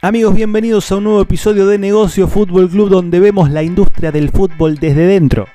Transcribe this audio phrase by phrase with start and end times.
[0.00, 4.30] Amigos, bienvenidos a un nuevo episodio de Negocio Fútbol Club donde vemos la industria del
[4.30, 5.48] fútbol desde dentro.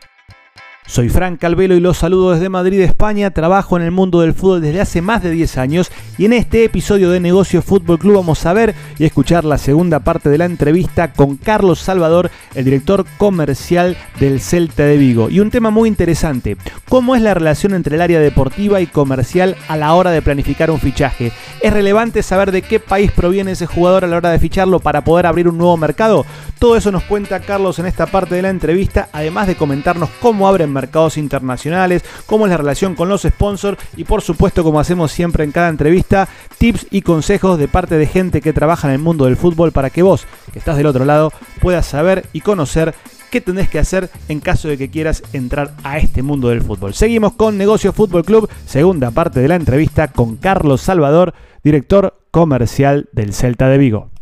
[0.86, 3.32] Soy Frank Calvelo y los saludo desde Madrid, España.
[3.32, 6.66] Trabajo en el mundo del fútbol desde hace más de 10 años y en este
[6.66, 10.46] episodio de Negocio Fútbol Club vamos a ver y escuchar la segunda parte de la
[10.46, 15.30] entrevista con Carlos Salvador, el director comercial del Celta de Vigo.
[15.30, 16.58] Y un tema muy interesante,
[16.90, 20.70] ¿cómo es la relación entre el área deportiva y comercial a la hora de planificar
[20.70, 21.32] un fichaje?
[21.62, 25.04] ¿Es relevante saber de qué país proviene ese jugador a la hora de ficharlo para
[25.04, 26.26] poder abrir un nuevo mercado?
[26.60, 30.48] Todo eso nos cuenta Carlos en esta parte de la entrevista, además de comentarnos cómo
[30.48, 35.12] abren mercados internacionales, cómo es la relación con los sponsors y por supuesto, como hacemos
[35.12, 36.28] siempre en cada entrevista,
[36.58, 39.90] tips y consejos de parte de gente que trabaja en el mundo del fútbol para
[39.90, 41.32] que vos, que estás del otro lado,
[41.62, 42.94] puedas saber y conocer
[43.34, 46.94] qué tenés que hacer en caso de que quieras entrar a este mundo del fútbol.
[46.94, 51.34] Seguimos con Negocio Fútbol Club, segunda parte de la entrevista con Carlos Salvador,
[51.64, 54.13] director comercial del Celta de Vigo.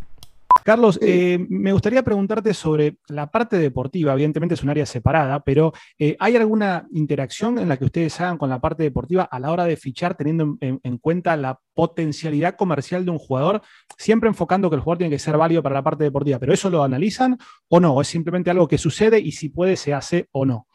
[0.63, 4.13] Carlos, eh, me gustaría preguntarte sobre la parte deportiva.
[4.13, 8.37] Evidentemente es un área separada, pero eh, ¿hay alguna interacción en la que ustedes hagan
[8.37, 13.05] con la parte deportiva a la hora de fichar, teniendo en, cuenta la potencialidad comercial
[13.05, 13.61] de un jugador,
[13.97, 16.37] siempre enfocando que el jugador tiene que ser válido para la parte deportiva?
[16.39, 17.37] ¿Pero eso lo analizan
[17.67, 17.95] o no?
[17.95, 20.67] ¿O es simplemente algo que sucede y si puede se hace o no?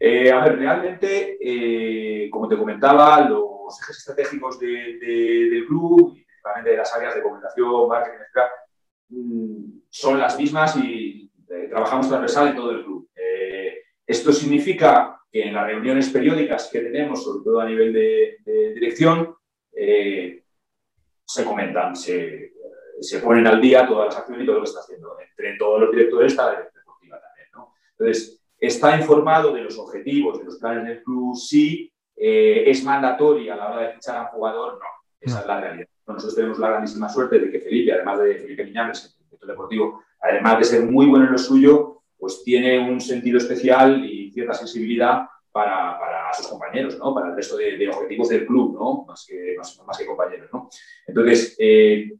[0.00, 6.16] Eh, a ver, realmente, como te comentaba, los ejes estratégicos del club
[6.64, 8.44] de las áreas de comunicación, marketing, etc.,
[9.10, 13.08] mm, son las mismas y eh, trabajamos transversal en todo el club.
[13.14, 18.38] Eh, esto significa que en las reuniones periódicas que tenemos, sobre todo a nivel de,
[18.74, 19.34] dirección,
[19.74, 20.42] eh,
[21.24, 22.52] se comentan, se,
[23.00, 25.16] se, ponen al día todas las acciones y todo lo que está haciendo.
[25.20, 27.48] Entre todos los directores está la deportiva también.
[27.54, 27.74] ¿no?
[27.92, 33.56] Entonces, está informado de los objetivos, de los planes del club, sí, es mandatorio a
[33.56, 34.86] la hora de fichar a un jugador, no.
[35.20, 35.88] Esa es la realidad.
[36.14, 40.02] Nosotros tenemos la grandísima suerte de que Felipe, además de Felipe Miñames, el director deportivo,
[40.20, 44.54] además de ser muy bueno en lo suyo, pues tiene un sentido especial y cierta
[44.54, 47.14] sensibilidad para, sus compañeros, ¿no?
[47.14, 49.04] para el resto de, objetivos del club, ¿no?
[49.06, 50.48] más, que, compañeros.
[50.52, 50.68] ¿no?
[51.06, 52.12] Entonces, eh,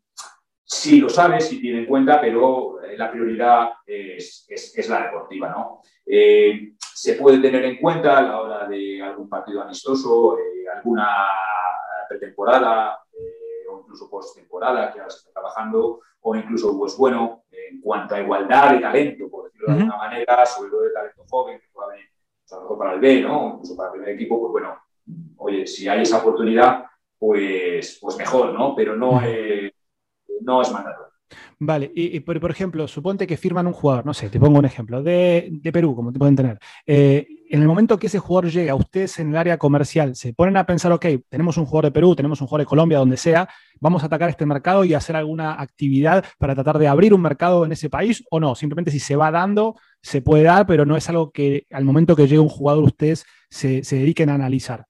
[0.64, 5.50] sí lo sabe, sí tiene en cuenta, pero eh, la prioridad es, es, la deportiva.
[5.50, 5.82] ¿no?
[6.06, 10.36] Eh, se puede tener en cuenta a la hora de algún partido amistoso,
[10.74, 11.06] alguna
[12.08, 12.98] pretemporada,
[13.88, 18.74] incluso post-temporada, que ahora se está trabajando, o incluso, pues bueno, en cuanto a igualdad
[18.74, 22.06] de talento, por decirlo de alguna manera, sobre todo de talento joven, que pueda venir
[22.50, 23.52] a lo mejor para el B, ¿no?
[23.54, 24.76] Incluso para el primer equipo, pues bueno,
[25.38, 26.84] oye, si hay esa oportunidad,
[27.18, 28.74] pues, pues mejor, ¿no?
[28.74, 29.72] Pero no, es,
[30.42, 31.08] no es mandatorio.
[31.58, 35.02] Vale, y, por, ejemplo, suponte que firman un jugador, no sé, te pongo un ejemplo,
[35.02, 36.58] de, de Perú, como te pueden tener.
[36.86, 40.56] Eh, en el momento que ese jugador llega, ustedes en el área comercial se ponen
[40.56, 43.48] a pensar, ok, tenemos un jugador de Perú, tenemos un jugador de Colombia, donde sea,
[43.80, 47.64] vamos a atacar este mercado y hacer alguna actividad para tratar de abrir un mercado
[47.64, 48.54] en ese país o no.
[48.54, 52.14] Simplemente si se va dando, se puede dar, pero no es algo que al momento
[52.14, 54.84] que llegue un jugador ustedes se, dediquen a analizar.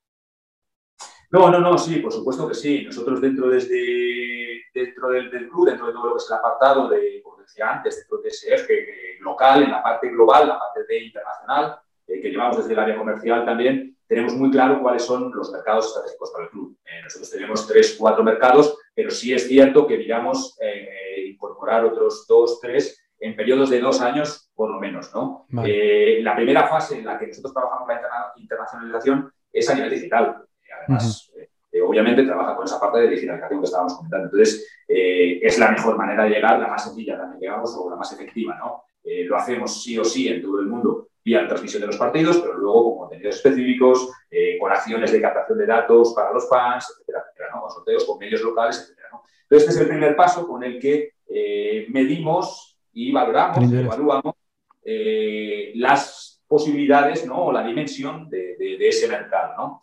[1.30, 2.84] No, no, no, sí, por supuesto que sí.
[2.84, 7.20] Nosotros dentro, desde, dentro del, club, dentro de todo lo que es el apartado de,
[7.22, 11.04] como decía antes, dentro de ese eje local, en la parte global, la parte de
[11.04, 15.52] internacional, eh, que llevamos desde el área comercial también, tenemos muy claro cuáles son los
[15.52, 16.78] mercados estratégicos para el club.
[16.86, 22.26] Eh, nosotros tenemos tres, cuatro mercados, pero sí es cierto que, digamos, eh, incorporar otros
[22.26, 25.12] dos, tres en periodos de dos años, por lo menos.
[25.14, 25.46] ¿no?
[25.50, 30.44] la primera fase en la que nosotros trabajamos la internacionalización es a nivel digital.
[30.80, 31.30] Además,
[31.84, 34.26] obviamente trabaja con esa parte de digitalización que estábamos comentando.
[34.26, 38.12] Entonces, es la mejor manera de llegar, la más sencilla también, digamos, o la más
[38.12, 38.56] efectiva.
[38.56, 38.84] ¿no?
[39.04, 42.38] lo hacemos sí o sí en todo el mundo vía la transmisión de los partidos,
[42.38, 46.86] pero luego con contenidos específicos, eh, con acciones de captación de datos para los fans,
[46.90, 47.62] etcétera, etcétera, ¿no?
[47.62, 49.08] con sorteos, con medios locales, etcétera.
[49.12, 49.22] ¿no?
[49.42, 54.34] Entonces, este es el primer paso con el que eh, medimos y valoramos, evaluamos
[54.84, 57.46] eh, las posibilidades ¿no?
[57.46, 59.54] o la dimensión de, de, ese mercado.
[59.56, 59.80] ¿no?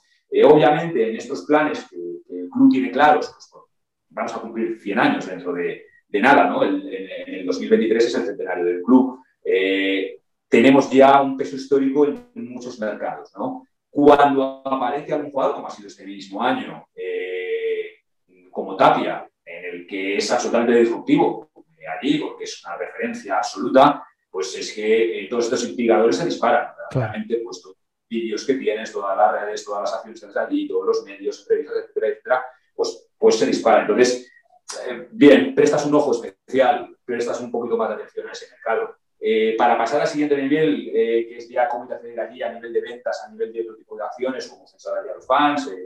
[0.49, 3.63] obviamente, en estos planes que, el club tiene claros, pues,
[4.09, 6.63] vamos a cumplir 100 años dentro de, de nada, ¿no?
[6.63, 9.19] El, en, el 2023 es el centenario del club.
[9.43, 10.21] Eh,
[10.55, 13.29] tenemos ya un peso histórico en, muchos mercados.
[13.37, 13.67] ¿no?
[13.89, 18.03] Cuando aparece algún jugador, como ha sido este mismo año, eh,
[18.51, 24.01] como Tapia, en el que es absolutamente disruptivo eh, allí, porque es una referencia absoluta,
[24.31, 26.69] pues es que eh, todos estos indicadores se disparan.
[26.89, 30.67] Claramente, pues todos los vídeos que tienes, todas las redes, todas las acciones que allí,
[30.69, 33.81] todos los medios, etcétera, etcétera, pues, pues se disparan.
[33.81, 34.31] Entonces,
[35.11, 39.55] bien, prestas un ojo especial, prestas un poquito más de atención a ese mercado eh,
[39.57, 42.81] para pasar al siguiente nivel, eh, que es ya cómo acceder allí a nivel de
[42.81, 45.85] ventas, a nivel de otro tipo de acciones, como censar a los fans, eh,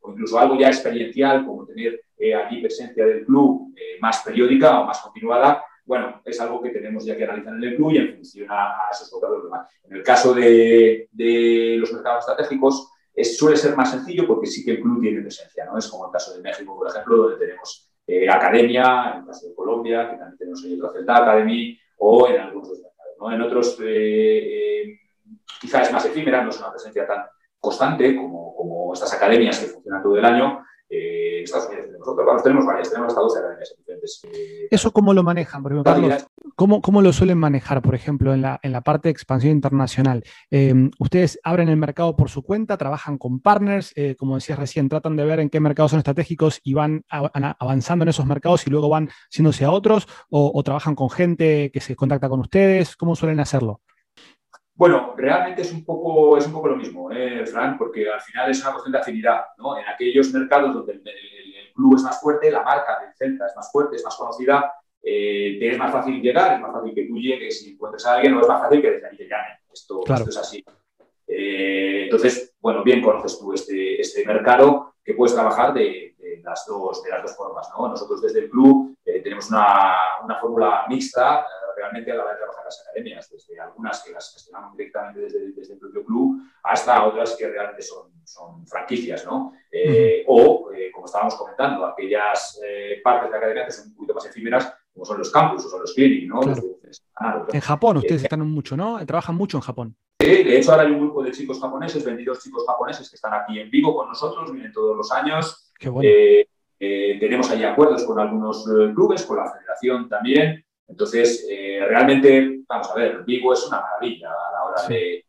[0.00, 2.00] o incluso algo ya experiencial, como tener
[2.34, 7.16] allí presencia del club más periódica o más continuada, bueno, es algo que tenemos ya
[7.16, 9.50] que analizar en el club y en función a, esos compradores.
[9.84, 11.08] En el caso de,
[11.78, 12.90] los mercados estratégicos,
[13.36, 15.76] suele ser más sencillo porque sí que el club tiene presencia, ¿no?
[15.76, 19.48] Es como el caso de México, por ejemplo, donde tenemos eh, academia, en el caso
[19.48, 23.14] de Colombia, que también tenemos el Celta Academy, o en algunos mercados.
[23.18, 23.32] ¿no?
[23.32, 25.00] En otros, eh, eh,
[25.60, 27.24] quizás es más efímera, no es una presencia tan
[27.60, 32.42] constante como, como estas academias que funcionan todo el año, eh, Estados Unidos tenemos otro,
[32.42, 34.20] tenemos varias, tenemos hasta 12 academias diferentes.
[34.24, 35.62] Eh, ¿Eso cómo lo manejan?
[35.62, 36.26] Por ejemplo, Carlos,
[36.58, 40.24] ¿cómo, ¿cómo, lo suelen manejar, por ejemplo, en la, en la parte de expansión internacional?
[40.50, 45.14] Eh, ¿Ustedes abren el mercado por su cuenta, trabajan con partners, como decías recién, tratan
[45.14, 48.88] de ver en qué mercados son estratégicos y van avanzando en esos mercados y luego
[48.88, 52.96] van siéndose a otros, o, trabajan con gente que se contacta con ustedes?
[52.96, 53.80] ¿Cómo suelen hacerlo?
[54.74, 58.50] Bueno, realmente es un poco, es un poco lo mismo, ¿eh, Fran, porque al final
[58.50, 59.40] es una cuestión de afinidad.
[59.58, 59.76] ¿no?
[59.76, 61.02] En aquellos mercados donde el,
[61.74, 64.72] club es más fuerte, la marca del Celta es más fuerte, es más conocida,
[65.02, 68.14] eh, te es más fácil llegar, es más fácil que tú llegues y encuentres a
[68.14, 69.52] alguien, no es más fácil que desde ahí te llamen.
[69.72, 70.64] Esto, es así.
[71.26, 77.02] Eh, entonces, bueno, bien conoces tú este, este mercado que puedes trabajar de, las, dos,
[77.02, 77.68] de las dos formas.
[77.76, 77.88] ¿no?
[77.88, 81.46] Nosotros desde el club eh, tenemos una, una fórmula mixta
[81.78, 85.52] realmente a la hora de trabajar las academias, desde algunas que las gestionamos directamente desde,
[85.52, 89.52] desde el propio club hasta otras que realmente son, son franquicias, ¿no?
[89.70, 93.94] Eh, o, eh, como estábamos comentando, aquellas eh, partes de la academia que son un
[93.94, 96.40] poquito más efímeras, como son los campus o son los clinics, ¿no?
[97.52, 98.98] en Japón ustedes están mucho, ¿no?
[99.06, 99.96] Trabajan mucho en Japón.
[100.18, 103.60] de hecho, ahora hay un grupo de chicos japoneses, 22 chicos japoneses que están aquí
[103.60, 105.72] en Vigo con nosotros, vienen todos los años.
[105.78, 106.10] Qué bueno.
[106.80, 110.64] tenemos allí acuerdos con algunos clubes, con la federación también.
[110.88, 115.24] Entonces, eh, realmente, vamos a ver, Vigo es una maravilla a la hora de,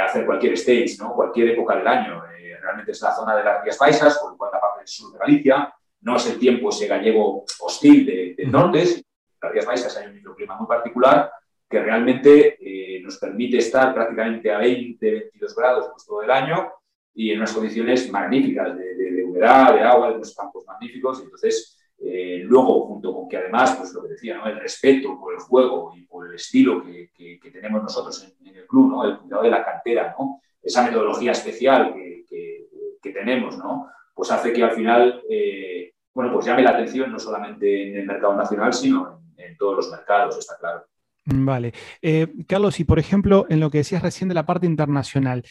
[0.00, 1.14] hacer cualquier stage, ¿no?
[1.14, 2.24] cualquier época del año.
[2.36, 5.18] Eh, realmente es la zona de las Rías Paisas, con la parte del sur de
[5.18, 5.72] Galicia.
[6.00, 8.82] No es el tiempo ese gallego hostil del de norte.
[8.82, 9.04] En
[9.42, 11.30] las Rías Paisas hay un microclima muy particular
[11.68, 16.70] que realmente eh, nos permite estar prácticamente a 20, 22 grados pues, todo el año
[17.14, 21.20] y en unas condiciones magníficas de, de humedad, de agua, de unos campos magníficos.
[21.22, 25.40] Entonces, eh, luego, junto con que además, pues lo que decía, el respeto por el
[25.40, 27.10] juego y por el estilo que,
[27.52, 29.04] tenemos nosotros en, el club, ¿no?
[29.04, 30.40] el cuidado de la cantera, ¿no?
[30.62, 32.57] esa metodología especial que,
[33.02, 33.88] tenemos, ¿no?
[34.14, 38.06] pues hace que al final eh, bueno, pues llame la atención no solamente en el
[38.06, 40.84] mercado nacional, sino en, todos los mercados, está claro.
[41.24, 41.72] Vale.
[42.02, 45.44] Eh, Carlos, y por ejemplo, en lo que decías recién de la parte internacional,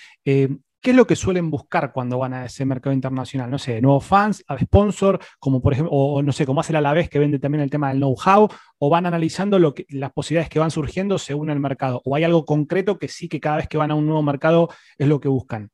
[0.81, 3.49] ¿Qué es lo que suelen buscar cuando van a ese mercado internacional?
[3.49, 6.93] No sé, nuevos fans, a sponsor, como por ejemplo, o no sé, como hace la
[6.93, 8.47] vez que vende también el tema del know-how,
[8.77, 12.23] o van analizando lo que, las posibilidades que van surgiendo según el mercado, o hay
[12.23, 15.19] algo concreto que sí que cada vez que van a un nuevo mercado es lo
[15.19, 15.71] que buscan.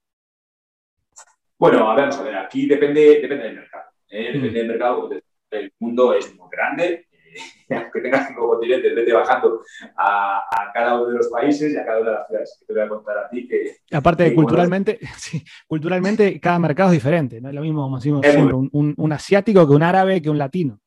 [1.64, 3.86] Bueno, a ver, vamos a ver, aquí depende, depende del mercado.
[4.10, 4.34] ¿eh?
[4.34, 4.54] Depende mm.
[4.54, 5.10] del mercado,
[5.52, 7.08] el mundo es muy grande,
[7.70, 9.62] aunque tengas cinco continentes, vete bajando
[9.96, 10.44] a,
[10.74, 12.82] cada uno de los países y a cada una de las ciudades que te voy
[12.82, 13.48] a contar a ti.
[13.48, 17.96] Que, Aparte de culturalmente, sí, culturalmente cada mercado es diferente, no es lo mismo como
[17.96, 20.82] decimos siempre, un, asiático que un árabe que un latino.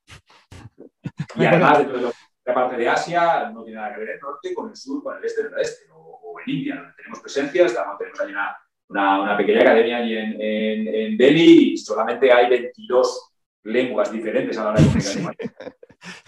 [1.36, 2.12] Y además, dentro de
[2.44, 5.16] la parte de Asia no tiene nada que ver el norte con el sur, con
[5.16, 8.54] el este del oeste, o, en India, donde tenemos presencia, estamos, tenemos ahí una,
[8.88, 13.32] una, pequeña academia allí en, en, en Delhi y solamente hay 22
[13.64, 15.36] lenguas diferentes a la hora de comunicar.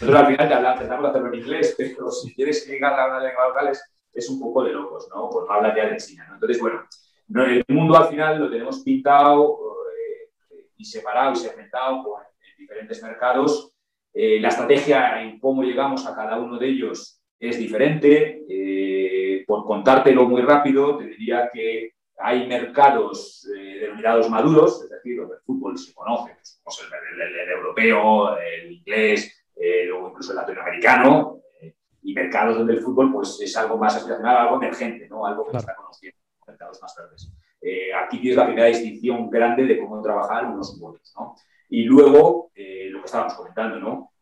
[0.01, 3.21] Nosotros al final te hablamos, intentamos hacerlo en inglés, pero si quieres llegar a una
[3.21, 3.73] lengua local
[4.13, 5.31] es, un poco de locos, ¿no?
[5.31, 6.35] Pues hablar ya de China, ¿no?
[6.35, 6.83] Entonces, bueno,
[7.47, 9.59] el mundo al final lo tenemos pintado
[9.95, 10.31] eh,
[10.77, 12.03] y separado y segmentado
[12.41, 13.73] en diferentes mercados.
[14.13, 18.43] Eh, la estrategia en cómo llegamos a cada uno de ellos es diferente.
[18.49, 23.47] Eh, por contártelo muy rápido, te diría que hay mercados
[23.81, 29.85] denominados maduros, es decir, donde el fútbol se conoce, pues, el, europeo, el inglés, eh,
[29.87, 34.37] luego incluso el latinoamericano, eh, y mercados donde el fútbol pues, es algo más aspiracional,
[34.37, 35.27] algo emergente, ¿no?
[35.27, 37.33] algo que se está conociendo, mercados más verdes.
[37.61, 41.13] Eh, aquí tienes la primera distinción grande de cómo trabajar unos u otros.
[41.19, 41.35] ¿no?
[41.69, 44.13] Y luego, lo que estábamos comentando, ¿no?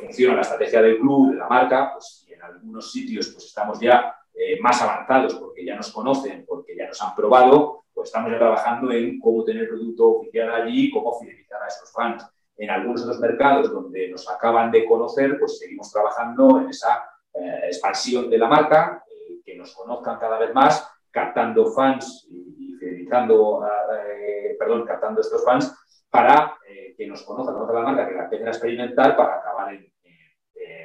[0.00, 3.80] funciona la estrategia del club, de la marca, pues y en algunos sitios pues, estamos
[3.80, 4.14] ya
[4.60, 8.90] más avanzados porque ya nos conocen, porque ya nos han probado, pues estamos ya trabajando
[8.90, 12.26] en cómo tener producto oficial allí, cómo fidelizar a esos fans
[12.56, 17.62] en algunos otros mercados donde nos acaban de conocer, pues seguimos trabajando en esa eh,
[17.66, 23.66] expansión de la marca, eh, que nos conozcan cada vez más, captando fans y, fidelizando,
[23.92, 25.74] eh, perdón, captando estos fans
[26.10, 26.56] para
[26.96, 29.90] que nos conozcan, conozcan la marca, que la empiecen a experimentar para acabar en,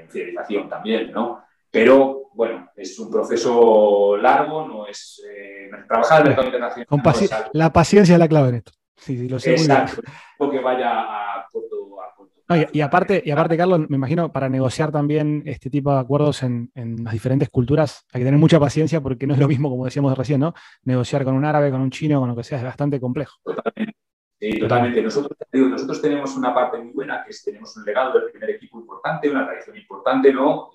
[0.08, 1.44] fidelización también, ¿no?
[1.70, 5.22] Pero, bueno, es un proceso largo, no es...
[5.88, 7.50] trabajar en el mercado internacional.
[7.54, 8.72] la paciencia es la clave en esto.
[8.96, 9.52] Sí, sí, lo sé.
[9.52, 10.02] Exacto.
[10.52, 12.40] que vaya a corto, a corto
[12.74, 16.72] y, aparte, y aparte, Carlos, me imagino para negociar también este tipo de acuerdos en,
[16.74, 20.18] las diferentes culturas hay que tener mucha paciencia porque no es lo mismo, como decíamos
[20.18, 20.56] recién, ¿no?
[20.84, 23.38] Negociar con un árabe, con un chino, con lo que sea, es bastante complejo.
[23.44, 23.96] Totalmente.
[24.40, 25.02] Sí, totalmente.
[25.02, 28.80] Nosotros, nosotros tenemos una parte muy buena, que es tenemos un legado del primer equipo
[28.80, 30.72] importante, una tradición importante, ¿no?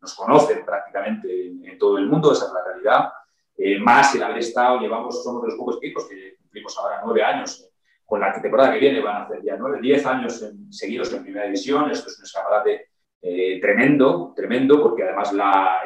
[0.00, 3.12] Eh, nos conocen prácticamente en, todo el mundo, esa es la realidad.
[3.56, 7.22] Eh, más el haber estado, llevamos, somos de los pocos equipos que cumplimos ahora nueve
[7.22, 7.66] años
[8.04, 11.44] con la temporada que viene van a hacer ya nueve, diez años seguidos en primera
[11.44, 11.90] división.
[11.90, 12.90] Esto es un escaparate
[13.22, 15.32] eh, tremendo, tremendo, porque además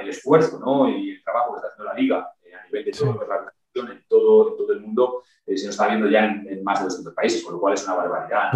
[0.01, 0.89] el esfuerzo ¿no?
[0.89, 4.05] y el trabajo que está haciendo la liga eh, a nivel de todo, la en
[4.09, 7.13] todo, en todo el mundo eh, se nos está viendo ya en, más de 200
[7.13, 8.53] países, con lo cual es una barbaridad.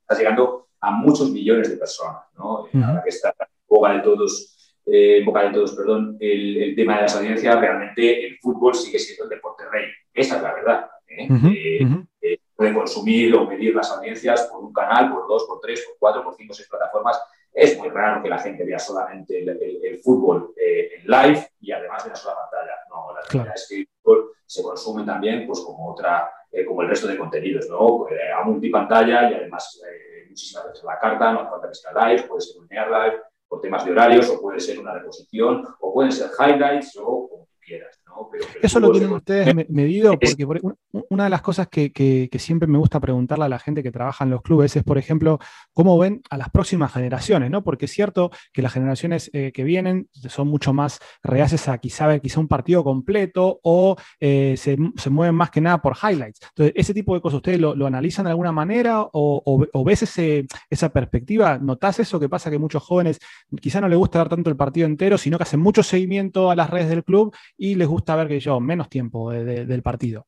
[0.00, 2.22] está llegando a muchos millones de personas.
[2.38, 2.68] ¿no?
[2.72, 4.74] Ahora que está en boca de todos,
[5.24, 9.30] boca de todos perdón, el, tema de las audiencias, realmente el fútbol sigue siendo el
[9.30, 9.86] deporte rey.
[10.12, 10.90] Esa es la verdad
[12.62, 16.22] puede consumir o medir las audiencias por un canal, por dos, por tres, por cuatro,
[16.22, 17.20] por cinco, seis plataformas.
[17.52, 22.04] Es muy raro que la gente vea solamente el, fútbol eh, en live y además
[22.04, 22.72] de una sola pantalla.
[22.88, 26.82] No, la realidad es que el fútbol se consume también pues, como, otra, eh, como
[26.82, 28.08] el resto de contenidos, ¿no?
[28.08, 29.82] Eh, a multipantalla y además
[30.28, 33.20] muchísimas veces la carta, no hace falta que sea live, puede ser un live
[33.52, 37.48] por temas de horarios o puede ser una reposición o pueden ser highlights o como
[37.60, 38.01] quieras.
[38.62, 40.46] Eso lo tienen ustedes medido porque
[41.08, 44.30] una de las cosas que, siempre me gusta preguntarle a la gente que trabaja en
[44.30, 45.38] los clubes es, por ejemplo,
[45.72, 47.62] cómo ven a las próximas generaciones, ¿no?
[47.62, 52.06] Porque es cierto que las generaciones eh, que vienen son mucho más reaces a quizá
[52.06, 54.76] ver quizá un partido completo o eh, se,
[55.10, 56.40] mueven más que nada por highlights.
[56.48, 60.88] Entonces, ese tipo de cosas, ¿ustedes lo, analizan de alguna manera o, ves ese, esa
[60.90, 61.58] perspectiva?
[61.58, 63.18] ¿Notás eso que pasa que muchos jóvenes
[63.60, 66.56] quizá no les gusta dar tanto el partido entero, sino que hacen mucho seguimiento a
[66.56, 70.26] las redes del club y les gusta ver que yo, menos tiempo del partido.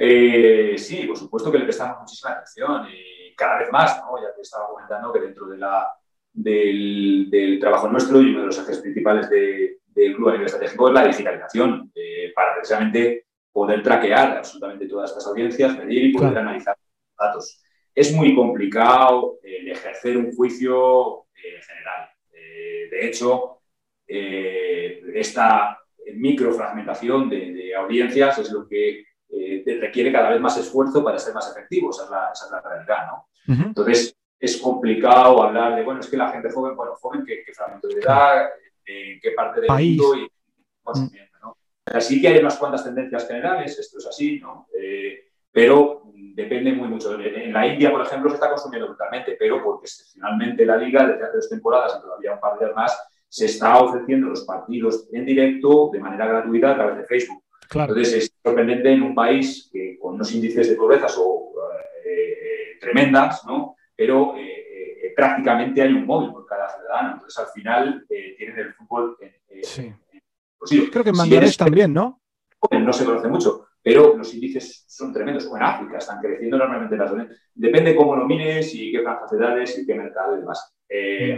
[0.00, 4.22] Eh, sí, por supuesto que le prestamos muchísima atención y cada vez más, ¿no?
[4.22, 5.90] Ya te estaba comentando que dentro de la,
[6.32, 10.94] del, trabajo nuestro y uno de los ejes principales del club a nivel estratégico es
[10.94, 16.76] la digitalización, eh, para precisamente poder traquear absolutamente todas estas audiencias, medir y poder analizar
[17.18, 17.60] datos.
[17.92, 22.08] Es muy complicado el ejercer un juicio eh, general.
[22.30, 23.62] de hecho,
[24.06, 25.78] esta
[26.16, 31.34] microfragmentación de, de audiencias es lo que eh, requiere cada vez más esfuerzo para ser
[31.34, 33.28] más efectivo, esa es la, esa es la realidad, ¿no?
[33.46, 37.88] Entonces, es complicado hablar de, bueno, es que la gente joven, bueno, joven, ¿qué, fragmento
[37.88, 38.48] de edad,
[38.84, 40.28] en qué parte del mundo y
[40.82, 41.56] consumiendo, ¿no?
[41.84, 44.66] Así que hay unas cuantas tendencias generales, esto es así, ¿no?
[44.78, 47.18] Eh, pero depende muy mucho.
[47.18, 51.24] En la India, por ejemplo, se está consumiendo brutalmente, pero porque excepcionalmente la liga, desde
[51.24, 55.26] hace dos temporadas y todavía un par de más, se está ofreciendo los partidos en
[55.26, 57.44] directo de manera gratuita a través de Facebook.
[57.70, 61.52] Entonces es sorprendente en un país que, con unos índices de pobreza o,
[62.04, 63.76] eh, eh, tremendas, ¿no?
[63.94, 67.14] pero eh, prácticamente hay un móvil por cada ciudadano.
[67.14, 69.16] Entonces al final tienen el fútbol.
[69.62, 69.94] sí.
[70.90, 72.20] Creo que en Bangladesh también, ¿no?
[72.70, 75.46] No se conoce mucho, pero los índices son tremendos.
[75.46, 77.12] O en África están creciendo enormemente las
[77.54, 80.74] Depende cómo lo mires y qué franjas y qué mercado y demás.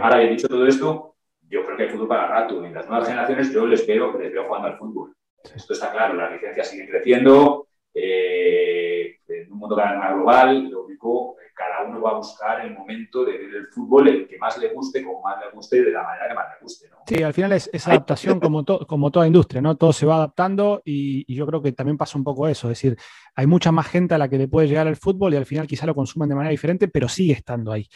[0.01, 1.11] Ahora, he dicho todo esto,
[1.51, 2.63] yo creo que hay fútbol para rato.
[2.63, 5.13] En las nuevas generaciones yo les veo, les veo jugando al fútbol.
[5.53, 7.67] Esto está claro, las licencias siguen creciendo.
[7.93, 12.65] Eh, en un mundo cada vez más global, lo único cada uno va a buscar
[12.65, 15.83] el momento de ver el fútbol, el que más le guste, como más le guste,
[15.83, 16.89] de la manera que más le guste.
[16.89, 17.00] ¿no?
[17.11, 19.75] Sí, al final es, adaptación como, como toda industria, ¿no?
[19.75, 22.97] Todo se va adaptando y, yo creo que también pasa un poco eso, es decir,
[23.35, 25.67] hay mucha más gente a la que le puede llegar el fútbol y al final
[25.67, 27.87] quizá lo consuman de manera diferente, pero sigue estando ahí.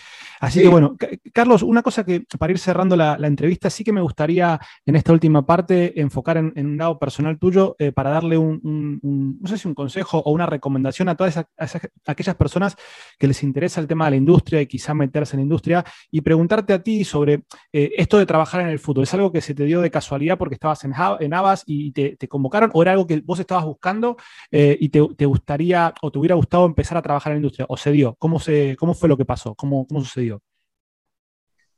[0.42, 0.98] Así que bueno,
[1.34, 5.14] Carlos, una cosa que para ir cerrando la, entrevista, sí que me gustaría en esta
[5.14, 9.68] última parte enfocar en, un lado personal tuyo eh, para darle un, no sé si
[9.68, 11.46] un consejo o una recomendación a todas
[12.06, 12.76] aquellas personas
[13.18, 16.20] que les interesa el tema de la industria y quizá meterse en la industria y
[16.20, 19.05] preguntarte a ti sobre eh, esto de trabajar en el fútbol.
[19.06, 22.28] ¿Es algo que se te dio de casualidad porque estabas en, en Abas y te,
[22.28, 24.18] convocaron o era algo que vos estabas buscando
[24.50, 27.68] eh, y te, gustaría o te hubiera gustado empezar a trabajar en la industria?
[27.70, 28.16] ¿O se dio?
[28.18, 29.54] ¿Cómo, se, cómo fue lo que pasó?
[29.54, 30.42] ¿Cómo, cómo sucedió?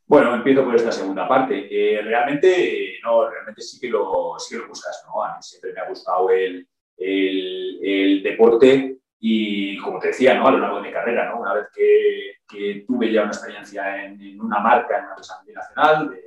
[0.05, 1.67] Bueno, empiezo por esta segunda parte.
[1.69, 5.21] Eh, realmente, no, realmente sí que lo, sí que lo buscas, ¿no?
[5.21, 6.65] A mí siempre me ha gustado el,
[6.97, 10.47] el, deporte y como te decía, ¿no?
[10.47, 11.41] a lo largo de mi carrera, ¿no?
[11.41, 16.17] una vez que, que tuve ya una experiencia en, una marca, en una empresa multinacional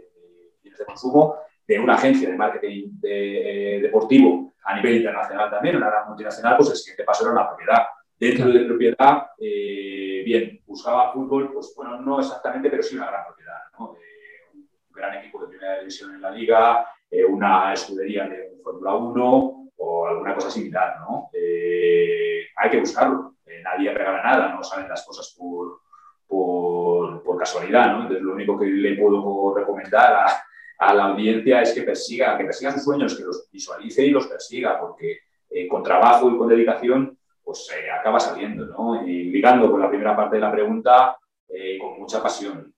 [0.79, 1.37] de, consumo,
[1.71, 6.57] de una agencia de marketing de, eh, deportivo a nivel internacional también, una gran multinacional,
[6.57, 7.87] pues el siguiente paso era la propiedad.
[8.19, 13.25] Dentro de propiedad, eh, bien, buscaba fútbol, pues bueno, no exactamente, pero sí una gran
[13.25, 13.59] propiedad.
[13.79, 13.91] ¿no?
[13.93, 19.71] un gran equipo de primera división en la liga, eh, una escudería de Fórmula 1,
[19.77, 21.31] o alguna cosa similar, ¿no?
[21.33, 23.37] hay que buscarlo.
[23.63, 25.81] nadie regala nada, no salen las cosas por,
[26.27, 28.03] por, por, casualidad, ¿no?
[28.03, 30.45] Entonces, lo único que le puedo recomendar a,
[30.81, 34.27] a la audiencia es que persiga, que persiga sus sueños, que los visualice y los
[34.27, 35.19] persiga, porque
[35.51, 39.07] eh, con trabajo y con dedicación, pues eh, acaba saliendo, ¿no?
[39.07, 41.19] Y ligando con la primera parte de la pregunta,
[41.49, 42.75] eh, con mucha pasión.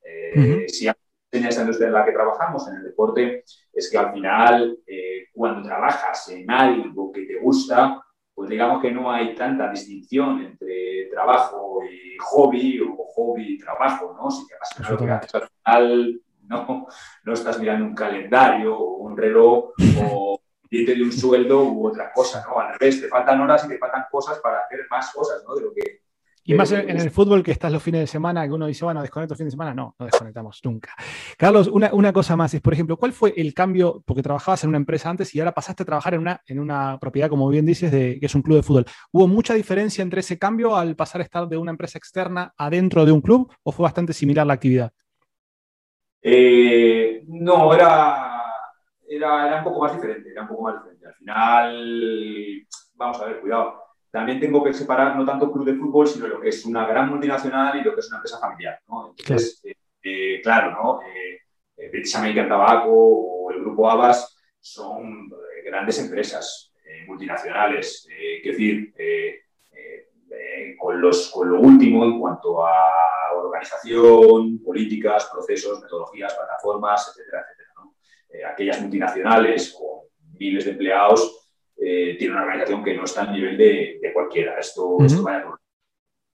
[0.67, 4.79] Si enseña esta industria en la que trabajamos, en el deporte, es que al final,
[5.33, 8.03] cuando trabajas en algo que te gusta,
[8.35, 14.17] pues digamos que no hay tanta distinción entre trabajo y hobby o hobby y trabajo,
[14.21, 14.31] ¿no?
[14.31, 16.87] Si te apasiona al final ¿no?
[17.25, 22.43] No estás mirando un calendario o un reloj o de un sueldo u otra cosa,
[22.49, 22.59] ¿no?
[22.59, 25.55] Al revés, te faltan horas y te faltan cosas para hacer más cosas, ¿no?
[25.55, 26.03] De lo que,
[26.45, 29.01] y más en, el fútbol que estás los fines de semana, que uno dice, bueno,
[29.01, 29.75] desconecto el fin de semana.
[29.75, 30.93] No, no desconectamos nunca.
[31.39, 34.03] Carlos, una, una, cosa más es, por ejemplo, ¿cuál fue el cambio?
[34.05, 36.99] Porque trabajabas en una empresa antes y ahora pasaste a trabajar en una, en una
[36.99, 38.87] propiedad, como bien dices, de, que es un club de fútbol.
[39.13, 43.05] ¿Hubo mucha diferencia entre ese cambio al pasar a estar de una empresa externa adentro
[43.05, 44.93] de un club o fue bastante similar la actividad?
[46.23, 48.43] Eh, no, era,
[49.09, 51.07] era, un poco más diferente, era un poco más diferente.
[51.07, 53.83] Al final, vamos a ver, cuidado.
[54.11, 57.09] También tengo que separar no tanto club de fútbol, sino lo que es una gran
[57.09, 58.79] multinacional y lo que es una empresa familiar.
[58.87, 61.01] Entonces, claro, eh, claro ¿no?
[61.03, 65.29] Eh, British American Tobacco o el grupo Abbas son
[65.65, 66.73] grandes empresas
[67.07, 68.07] multinacionales.
[68.43, 68.95] quiero decir,
[70.79, 72.73] con, los, con lo último en cuanto a
[73.53, 77.63] organización, políticas, procesos, metodologías, plataformas, etcétera, etcétera.
[78.33, 80.09] Eh, aquellas multinacionales con
[80.39, 84.59] miles de empleados eh, tienen una organización que no está al nivel de, cualquiera.
[84.59, 85.61] Esto, vaya por...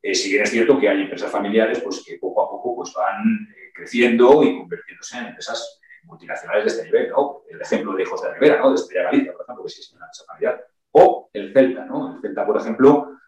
[0.00, 2.94] Eh, si bien es cierto que hay empresas familiares pues, que poco a poco pues,
[2.94, 7.10] van creciendo y convirtiéndose en empresas multinacionales de este nivel.
[7.10, 7.42] ¿no?
[7.48, 8.70] El ejemplo de José Rivera, ¿no?
[8.70, 10.66] de Estrella Galicia, por ejemplo, que sí es una empresa familiar.
[10.92, 11.84] O el Celta.
[11.84, 12.14] ¿no?
[12.14, 13.18] El Celta, por ejemplo,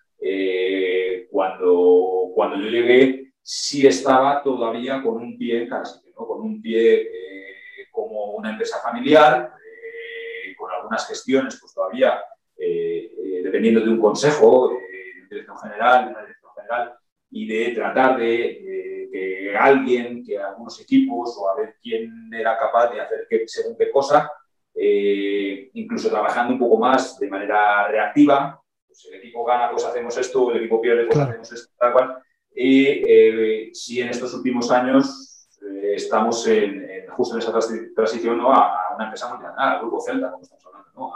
[1.30, 6.26] cuando, cuando yo llegué, sí estaba todavía con un pie casi, ¿no?
[6.26, 12.20] con un pie eh, como una empresa familiar, eh, con algunas gestiones, pues todavía
[12.56, 16.94] eh, dependiendo de un consejo, de dirección general, de una dirección general,
[17.30, 22.92] y de tratar de que alguien, que algunos equipos o a ver quién era capaz
[22.92, 24.30] de hacer qué, según qué cosa,
[24.74, 28.59] incluso trabajando un poco más de manera reactiva,
[28.90, 32.22] pues el equipo gana, pues hacemos esto, el equipo pierde, pues hacemos esto, tal cual
[32.54, 37.52] y eh, si en estos últimos años eh, estamos en, justo en esa
[37.94, 41.12] transición a, una empresa multinacional, al Grupo Celta, como estamos hablando, ¿no?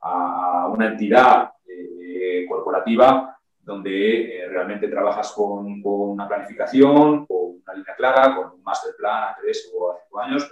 [0.00, 7.94] a, una entidad eh, corporativa donde realmente trabajas con, con, una planificación, con una línea
[7.94, 10.48] clara, con un master plan a tres o a cinco años,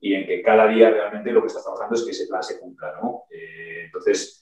[0.00, 2.60] y en que cada día realmente lo que estás trabajando es que ese plan se
[2.60, 2.94] cumpla.
[3.02, 3.24] ¿no?
[3.84, 4.41] entonces,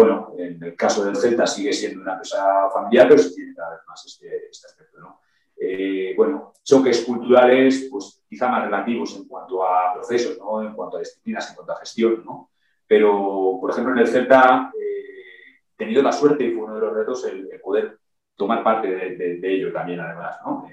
[0.00, 3.72] bueno, en el caso del Celta sigue siendo una empresa familiar, pero se tiene cada
[3.72, 4.98] vez más este, este aspecto.
[4.98, 5.20] ¿no?
[5.60, 10.62] Eh, bueno, choques culturales, pues quizá más relativos en cuanto a procesos, ¿no?
[10.62, 12.24] en cuanto a disciplinas, en cuanto a gestión.
[12.24, 12.50] ¿no?
[12.86, 16.80] Pero, por ejemplo, en el Celta eh, he tenido la suerte y fue uno de
[16.80, 17.98] los retos el, poder
[18.36, 20.38] tomar parte de, ello también, además.
[20.46, 20.66] ¿no?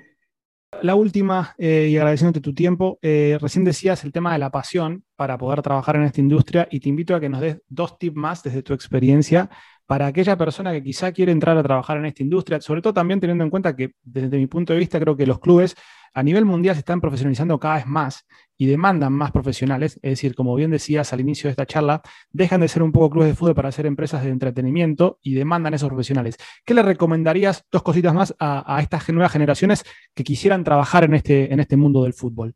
[0.82, 5.04] La última, eh, y agradeciéndote tu tiempo, eh, recién decías el tema de la pasión
[5.16, 8.16] para poder trabajar en esta industria y te invito a que nos des dos tips
[8.16, 9.50] más desde tu experiencia
[9.88, 13.20] para aquella persona que quizá quiere entrar a trabajar en esta industria, sobre todo también
[13.20, 15.76] teniendo en cuenta que desde mi punto de vista creo que los clubes
[16.14, 20.36] a nivel mundial se están profesionalizando cada vez más y demandan más profesionales, es decir,
[20.36, 23.36] como bien decías al inicio de esta charla, dejan de ser un poco clubes de
[23.36, 26.38] fútbol para ser empresas de entretenimiento y demandan esos profesionales.
[26.66, 31.54] ¿Qué le recomendarías, dos cositas más, a, estas nuevas generaciones que quisieran trabajar en este,
[31.54, 32.56] en este mundo del fútbol?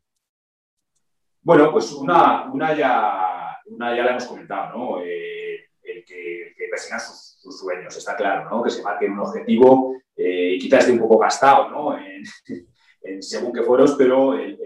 [1.40, 5.02] Bueno, pues una, ya, una ya la hemos comentado, ¿no?
[5.02, 5.51] Eh,
[5.92, 8.62] el que, que persigan sus, sueños, está claro, ¿no?
[8.62, 11.98] Que se marquen un objetivo eh, y quizás esté un poco gastado, ¿no?
[11.98, 12.22] En,
[13.22, 14.58] según qué foros, pero el,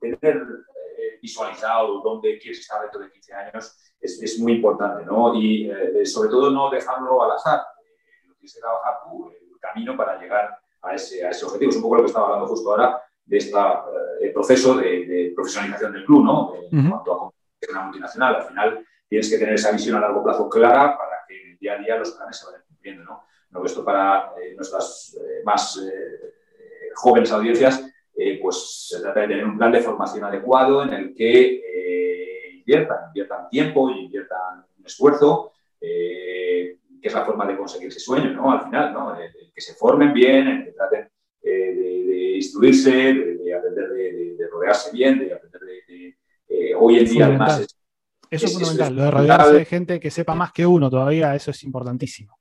[0.00, 5.34] tener eh, visualizado dónde quieres estar dentro de 15 años es, es muy importante, ¿no?
[5.34, 5.70] Y
[6.04, 7.60] sobre todo no dejarlo al azar,
[8.26, 11.70] lo tienes que trabajar tú, el camino para llegar a ese, a ese objetivo.
[11.70, 13.52] Es un poco lo que estaba hablando justo ahora de este
[14.32, 16.54] proceso de, profesionalización del club, ¿no?
[16.70, 18.36] En cuanto a una multinacional.
[18.36, 21.78] Al final tienes que tener esa visión a largo plazo clara para que día a
[21.78, 23.24] día los planes se vayan cumpliendo, ¿no?
[23.50, 25.78] no esto para eh, nuestras más
[26.94, 27.84] jóvenes audiencias,
[28.40, 33.48] pues se trata de tener un plan de formación adecuado en el que inviertan, inviertan
[33.48, 38.52] tiempo y inviertan un esfuerzo, que es la forma de conseguir ese sueño, ¿no?
[38.52, 39.16] Al final, ¿no?
[39.54, 41.10] que se formen bien, en que traten
[42.40, 46.16] instruirse, de, aprender de, rodearse bien, de aprender de...
[46.48, 47.79] Eh, hoy en día, además,
[48.30, 51.50] Eso es, fundamental, lo de rodearse de gente que sepa más que uno todavía, eso
[51.50, 52.38] es importantísimo.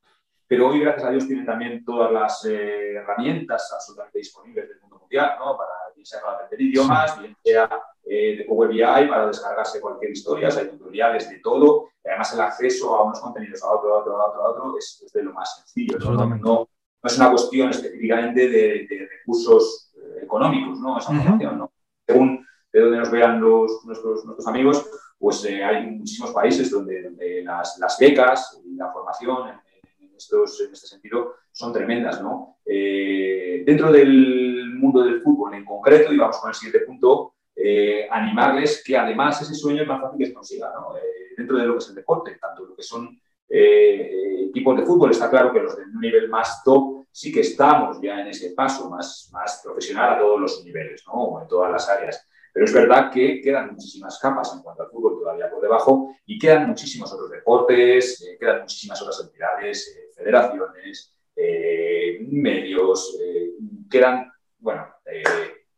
[0.48, 5.00] Pero hoy, gracias a Dios, tienen también todas las eh, herramientas absolutamente disponibles del mundo
[5.00, 5.58] mundial, ¿no?
[5.58, 7.70] Para bien sea para aprender idiomas, bien sea
[8.06, 11.90] eh, de Power BI para descargarse cualquier historia, hay tutoriales de todo.
[12.04, 14.78] Y además, el acceso a unos contenidos a otro, a otro, a otro, a otro
[14.78, 16.00] es, de lo más sencillo.
[16.00, 16.14] ¿no?
[16.14, 16.70] No, no,
[17.04, 20.98] es una cuestión específicamente de, de recursos eh, económicos, ¿no?
[20.98, 21.72] Esa formación, ¿no?
[22.08, 24.90] Según de donde nos vean los, nuestros, nuestros amigos,
[25.20, 27.12] pues hay muchísimos países donde,
[27.44, 32.22] las, becas y la formación en este sentido son tremendas.
[32.22, 32.58] ¿no?
[32.66, 38.08] Eh, dentro del mundo del fútbol en concreto, y vamos con el siguiente punto, eh,
[38.10, 40.72] animarles que además ese sueño es más fácil que se consiga.
[40.74, 40.98] ¿no?
[40.98, 43.20] Eh, dentro de lo que es el deporte, tanto lo que son
[43.52, 48.00] equipos de fútbol, está claro que los de un nivel más top sí que estamos
[48.00, 51.42] ya en ese paso más, más profesional a todos los niveles, ¿no?
[51.42, 52.28] en todas las áreas.
[52.54, 56.38] Pero es verdad que quedan muchísimas capas en cuanto al fútbol todavía por debajo y
[56.40, 63.52] quedan muchísimos otros deportes, quedan muchísimas otras entidades, federaciones, eh, medios, eh,
[63.90, 64.88] quedan, bueno,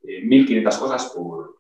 [0.04, 1.56] 1.500 eh, cosas por,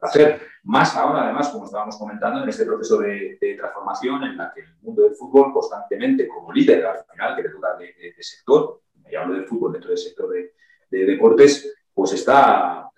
[0.00, 0.40] hacer.
[0.64, 4.74] Más ahora, además, como estábamos comentando, en este proceso de, transformación en la que el
[4.80, 8.80] mundo del fútbol constantemente, como líder al final, que le toca de, sector,
[9.10, 12.90] y hablo del fútbol dentro del sector de, deportes, pues está,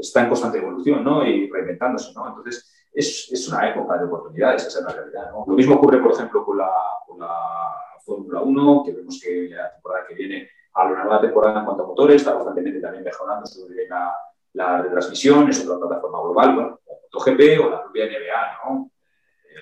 [0.00, 1.24] está en constante evolución ¿no?
[1.24, 2.12] y reinventándose.
[2.14, 2.26] ¿no?
[2.26, 5.30] Entonces, es, es, una época de oportunidades, esa es la realidad.
[5.30, 5.44] ¿no?
[5.46, 6.68] Lo mismo ocurre, por ejemplo, con la,
[7.06, 11.14] con la Fórmula 1, que vemos que la temporada que viene, a lo largo de
[11.14, 14.12] la temporada en cuanto a motores, está constantemente también mejorando sobre la,
[14.54, 16.80] la retransmisión, es otra plataforma global, bueno,
[17.12, 18.90] MotoGP o la propia NBA, ¿no?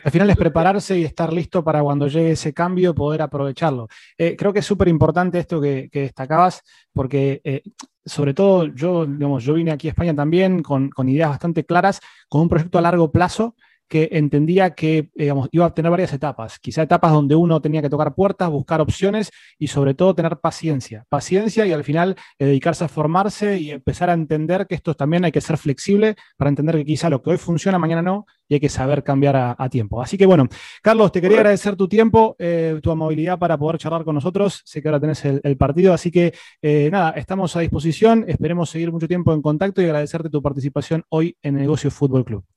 [0.03, 3.89] Al final es prepararse y estar listo para cuando llegue ese cambio poder aprovecharlo.
[4.17, 7.63] Eh, creo que es súper importante esto que, destacabas, porque eh,
[8.07, 12.01] sobre todo yo, digamos, yo vine aquí a España también con, con, ideas bastante claras,
[12.29, 13.57] con un proyecto a largo plazo
[13.89, 17.91] que entendía que digamos, iba a tener varias etapas, quizá etapas donde uno tenía que
[17.91, 22.85] tocar puertas, buscar opciones y sobre todo tener paciencia, paciencia y al final eh, dedicarse
[22.85, 26.77] a formarse y empezar a entender que esto también hay que ser flexible para entender
[26.77, 30.01] que quizá lo que hoy funciona, mañana no, y hay que saber cambiar a, tiempo.
[30.01, 30.49] Así que bueno,
[30.83, 34.81] Carlos, te quería agradecer tu tiempo, eh, tu amabilidad para poder charlar con nosotros, sé
[34.81, 39.09] que ahora tenés el, partido, así que eh, nada, estamos a disposición, esperemos seguir mucho
[39.09, 42.56] tiempo en contacto y agradecerte tu participación hoy en Negocio Fútbol Club.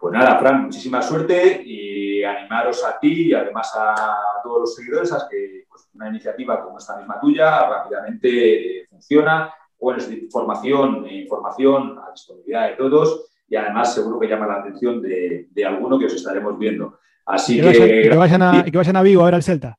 [0.00, 5.12] Pues nada, Fran, muchísima suerte y animaros a ti y además a todos los seguidores
[5.12, 11.98] a que pues, una iniciativa como esta misma tuya rápidamente funciona, pones información e información
[11.98, 16.06] a disponibilidad de todos y además seguro que llama la atención de, de alguno que
[16.06, 16.98] os estaremos viendo.
[17.26, 19.76] Así que, que, vayan, a, que vayan a Vigo a ver al Celta.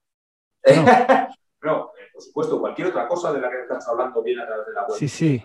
[1.63, 1.91] No.
[1.95, 4.73] Eh, por supuesto, cualquier otra cosa de la que estamos hablando viene a través de
[4.73, 4.97] la web.
[4.97, 5.43] Sí, sí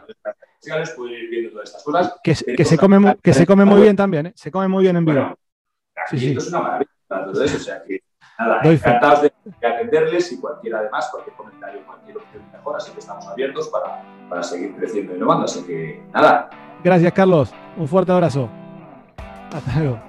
[0.94, 2.14] pueden ir viendo todas estas cosas.
[2.22, 4.32] Que, se, come, que se come muy bien también, ¿eh?
[4.34, 5.38] se come muy bien en vivo.
[6.10, 6.28] sí, sí.
[6.28, 8.00] Esto es una maravilla, todo eso, o sea que
[8.38, 9.32] nada, encantados de,
[9.66, 14.42] atenderles y cualquier además, cualquier comentario, cualquier opción mejor, así que estamos abiertos para, para
[14.42, 16.50] seguir creciendo y innovando, así que nada.
[16.82, 18.48] Gracias Carlos, un fuerte abrazo.
[19.52, 20.00] Hasta luego.